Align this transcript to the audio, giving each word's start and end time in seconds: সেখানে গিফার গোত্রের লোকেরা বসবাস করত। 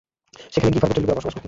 সেখানে 0.53 0.71
গিফার 0.75 0.87
গোত্রের 0.89 1.03
লোকেরা 1.03 1.17
বসবাস 1.17 1.33
করত। 1.35 1.39